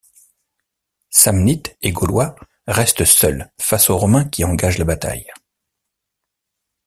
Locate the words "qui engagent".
4.27-4.79